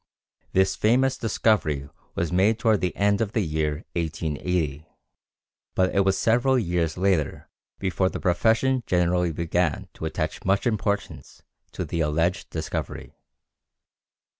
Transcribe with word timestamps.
This 0.53 0.75
famous 0.75 1.15
discovery 1.15 1.87
was 2.15 2.31
made 2.31 2.57
toward 2.57 2.81
the 2.81 2.95
end 2.95 3.21
of 3.21 3.33
the 3.33 3.43
year 3.45 3.85
1880, 3.93 4.87
but 5.75 5.93
it 5.93 5.99
was 5.99 6.17
several 6.17 6.57
years 6.57 6.97
later 6.97 7.47
before 7.77 8.09
the 8.09 8.19
profession 8.19 8.81
generally 8.87 9.31
began 9.31 9.89
to 9.93 10.05
attach 10.05 10.43
much 10.43 10.65
importance 10.65 11.43
to 11.73 11.85
the 11.85 11.99
alleged 11.99 12.49
discovery. 12.49 13.13